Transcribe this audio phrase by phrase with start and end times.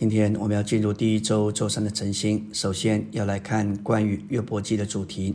[0.00, 5.34] 今天我们要进入第一周周三的晨星，首先要来看关于约伯记的主题：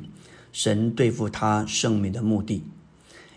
[0.52, 2.64] 神对付他圣名的目的。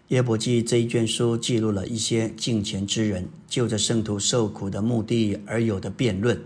[0.06, 6.41] 约伯记这一卷书记录了一些敬虔之人就着圣徒受苦的目的而有的辩论。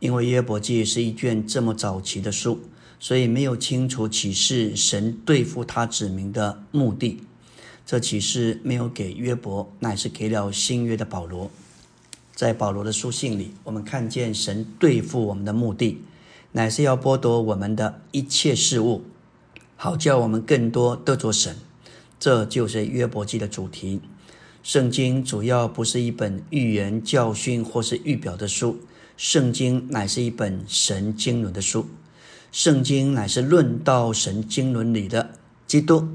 [0.00, 2.58] 因为约伯记是一卷这么早期的书，
[2.98, 7.20] 所以没有清楚启示神对付他指明的目的。
[7.86, 11.48] 这启示没有给约伯，乃是给了新约的保罗。
[12.36, 16.02] 在保罗的书信里，我们看见神对付我们的目的，
[16.52, 19.04] 乃是要剥夺我们的一切事物，
[19.74, 21.56] 好叫我们更多得着神。
[22.20, 24.02] 这就是约伯记的主题。
[24.62, 28.80] 圣经主要不是一本寓言、教训或是预表的书，
[29.16, 31.86] 圣经乃是一本神经纶的书。
[32.52, 35.30] 圣经乃是论到神经纶里的
[35.66, 36.06] 基督。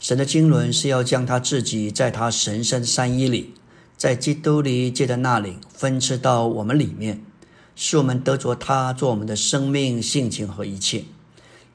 [0.00, 3.54] 神的经纶是要将他自己在他神圣三一里。
[4.04, 7.24] 在基督里借着那里分赐到我们里面，
[7.74, 11.04] 使我们得着他做我们的生命、性情和一切。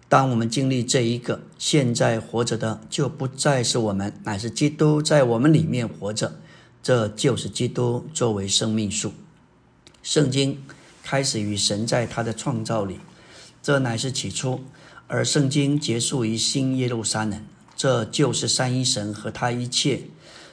[0.07, 6.35] 当我们经历这一个，现在活着的就不再是我们，乃是基督在我们里面活着。
[6.83, 9.11] 这就是基督作为生命树。
[10.03, 10.61] 圣经
[11.01, 12.99] 开始于神在他的创造里，
[13.63, 14.59] 这乃是起初；
[15.07, 17.43] 而圣经结束于新耶路撒冷，
[17.75, 20.03] 这就是三一神和他一切。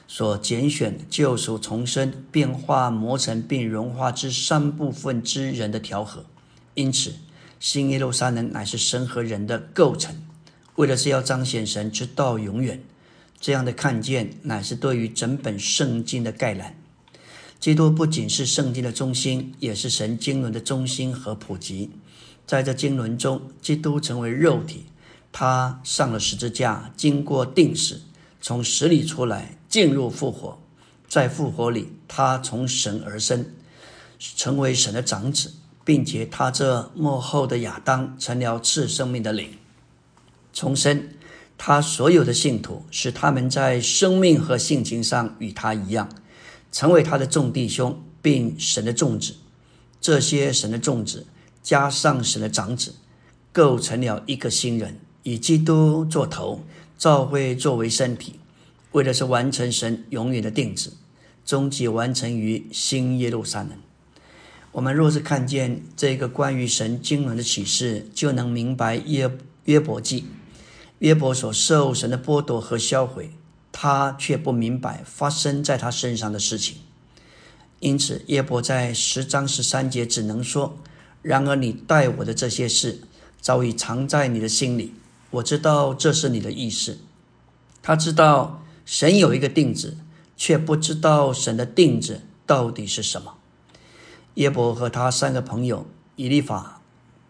[0.07, 6.25] 所拣选救赎、重生、变化、磨成并融化之三部分之人的调和，
[6.75, 7.13] 因此
[7.59, 10.15] 新耶路撒冷乃是神和人的构成，
[10.75, 12.81] 为的是要彰显神之道永远。
[13.39, 16.75] 这样的看见乃是对于整本圣经的概览。
[17.59, 21.91] 基督不仅是圣经的中心，也是神经纶的中心和普及。
[22.45, 24.85] 在这经纶中，基督成为肉体，
[25.31, 28.01] 他上了十字架，经过定死，
[28.39, 29.56] 从死里出来。
[29.69, 30.57] 进入复活，
[31.07, 33.45] 在复活里，他从神而生，
[34.17, 39.51] 成为神的长子，并且他这幕后的亚当成了赐生命的灵，
[40.53, 41.09] 重生
[41.57, 46.07] 他所有的信徒，使他们在生命和性情上与他一样，
[46.71, 49.35] 成为他的众弟兄，并神的众子。
[49.99, 51.25] 这些神的众子
[51.61, 52.95] 加上神的长子，
[53.51, 56.61] 构成了一个新人，以基督做头，
[56.97, 58.39] 教会作为身体。
[58.97, 60.91] 为的是完成神永远的定旨，
[61.45, 63.71] 终极完成于新耶路撒冷。
[64.71, 69.31] 我们若是看见这个关于神经纶的启示，就能明白约
[69.65, 70.25] 约伯记，
[70.99, 73.31] 约伯所受神的剥夺和销毁，
[73.71, 76.77] 他却不明白发生在他身上的事情。
[77.79, 80.77] 因此，约伯在十章十三节只能说
[81.21, 83.01] ：“然而你待我的这些事，
[83.39, 84.95] 早已藏在你的心里。
[85.29, 86.97] 我知道这是你的意思。”
[87.83, 88.63] 他知道。
[88.87, 89.97] 神有一个定旨，
[90.37, 93.35] 却不知道神的定旨到底是什么。
[94.35, 96.79] 耶伯和他三个朋友以利法、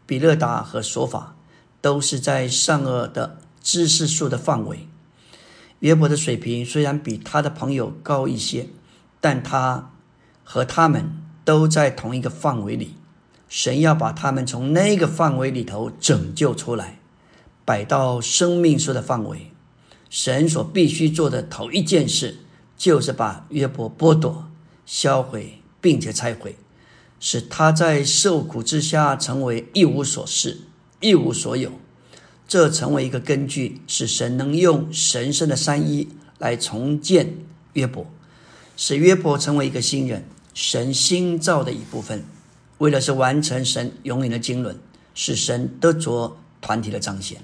[0.06, 1.36] 比勒达和索法，
[1.82, 4.88] 都是在善恶的知识树的范围。
[5.80, 8.68] 约伯的水平虽然比他的朋友高一些，
[9.20, 9.90] 但他
[10.44, 11.12] 和他们
[11.44, 12.94] 都在同一个范围里。
[13.50, 17.00] 神要把他们从那个范围里头拯救出来，
[17.66, 19.52] 摆到生命树的范围。
[20.10, 22.38] 神所必须做的头一件事，
[22.78, 24.50] 就是把约伯剥夺、
[24.86, 26.56] 销毁，并且拆毁，
[27.20, 30.62] 使他在受苦之下成为一无所事、
[31.02, 31.72] 一无所有。
[32.48, 36.08] 这成为一个根据，使神能用神圣的三一
[36.38, 37.34] 来重建
[37.74, 38.06] 约伯，
[38.78, 42.24] 使约伯成为一个新人，神新造的一部分。
[42.78, 44.78] 为了是完成神永远的经纶，
[45.14, 47.42] 使神得着团体的彰显。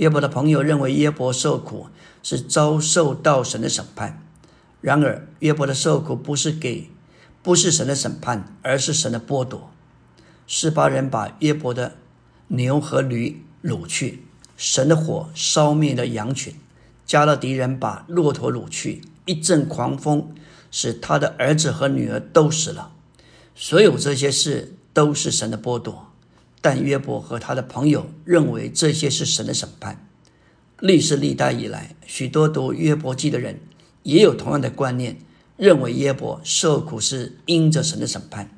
[0.00, 1.88] 约伯的朋友认为约伯受苦
[2.22, 4.26] 是遭受到神的审判，
[4.80, 6.88] 然而约伯的受苦不是给，
[7.42, 9.70] 不是神的审判，而是神的剥夺。
[10.46, 11.96] 示巴人把约伯的
[12.48, 14.24] 牛和驴掳去，
[14.56, 16.54] 神的火烧灭了羊群；
[17.04, 20.34] 加勒敌人把骆驼掳去，一阵狂风
[20.70, 22.92] 使他的儿子和女儿都死了。
[23.54, 26.09] 所有这些事都是神的剥夺。
[26.60, 30.06] 但约伯和他的朋友认为这些是神的审判。
[30.78, 33.60] 历史历代以来，许多读约伯记的人
[34.02, 35.18] 也有同样的观念，
[35.56, 38.50] 认为约伯受苦是因着神的审判。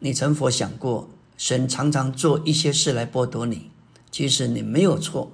[0.00, 3.70] 你曾否想过，神常常做一些事来剥夺你？
[4.10, 5.32] 其实你没有错。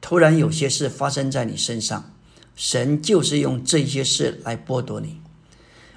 [0.00, 2.12] 突然有些事发生在你身上，
[2.54, 5.20] 神就是用这些事来剥夺你。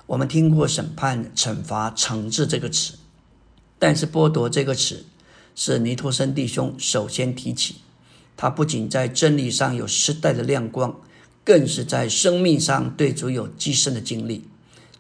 [0.07, 2.97] 我们听过“审判、惩罚、惩治”这个词。
[3.79, 5.05] 但是剥夺这个词，
[5.55, 7.77] 是尼托森弟兄首先提起。
[8.37, 10.95] 他不仅在真理上有时代的亮光，
[11.43, 14.43] 更是在生命上对主有极深的经历。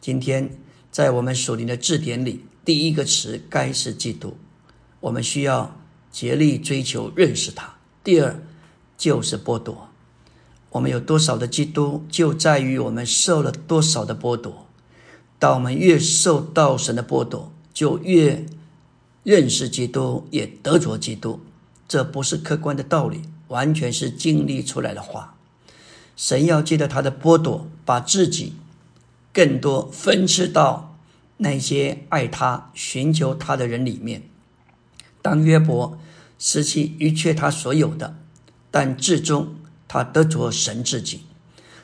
[0.01, 0.57] 今天
[0.91, 4.35] 在我们属灵的字典里，第一个词该是基督。
[5.01, 5.79] 我们需要
[6.11, 7.75] 竭力追求认识他。
[8.03, 8.41] 第二
[8.97, 9.89] 就是剥夺。
[10.71, 14.67] 我们有多少的基督，就在于我们受了多少的剥夺。
[15.37, 18.45] 当我们越受到神的剥夺，就越
[19.23, 21.41] 认识基督，也得着基督。
[21.87, 25.35] 这不是客观的道理，完全是经历出来的话。
[26.15, 28.53] 神要借着他的剥夺，把自己
[29.33, 30.97] 更多分赐到
[31.37, 34.23] 那些爱他、寻求他的人里面。
[35.21, 35.97] 当约伯
[36.37, 38.15] 失去一切他所有的，
[38.69, 39.55] 但最终
[39.87, 41.21] 他得着神自己。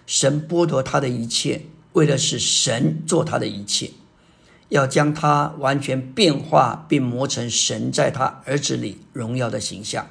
[0.05, 3.91] 神剥夺他的一切，为的是神做他的一切，
[4.69, 10.07] 要将他完全变化，并磨成神在他儿子里荣耀的形象。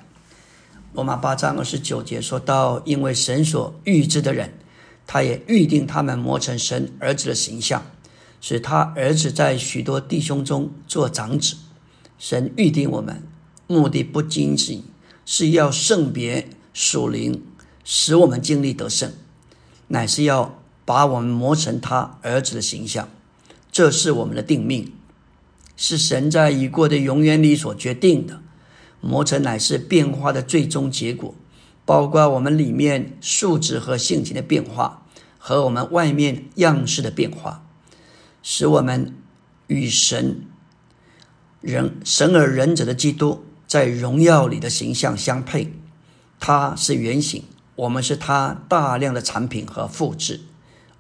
[0.93, 4.55] 罗马八章二十九节说到：“因为神所预知的人，
[5.07, 7.85] 他也预定他们磨成神儿子的形象，
[8.41, 11.57] 使他儿子在许多弟兄中做长子。”
[12.17, 13.23] 神预定我们，
[13.67, 14.85] 目的不仅仅
[15.27, 17.43] 是要圣别属灵，
[17.85, 19.13] 使我们经历得胜，
[19.89, 23.09] 乃是要把我们磨成他儿子的形象。
[23.75, 24.93] 这是我们的定命，
[25.77, 28.41] 是神在已过的永远里所决定的。
[29.01, 31.35] 磨成乃是变化的最终结果，
[31.85, 35.03] 包括我们里面素质和性情的变化，
[35.39, 37.67] 和我们外面样式的变化，
[38.45, 39.13] 使我们
[39.67, 40.47] 与神。
[41.61, 45.73] 人神而仁者的基督在荣耀里的形象相配，
[46.39, 47.43] 他是原型，
[47.75, 50.43] 我们是他大量的产品和复制。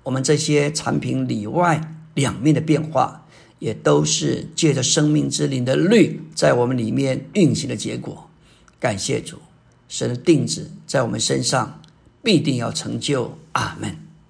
[0.03, 3.27] 我们这些产品里外两面的变化，
[3.59, 8.31] 也都是借着生命之灵的律在我们里面运行的结果。
[8.81, 9.39] 感谢主，
[9.89, 11.81] 神的定旨在我们身上
[12.23, 13.39] 必定要成就。
[13.53, 14.04] 阿门。